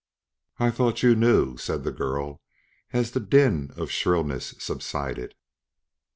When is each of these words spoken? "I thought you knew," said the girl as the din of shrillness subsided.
"I 0.57 0.71
thought 0.71 1.03
you 1.03 1.15
knew," 1.15 1.57
said 1.57 1.83
the 1.83 1.91
girl 1.91 2.41
as 2.91 3.11
the 3.11 3.19
din 3.19 3.69
of 3.75 3.91
shrillness 3.91 4.55
subsided. 4.57 5.35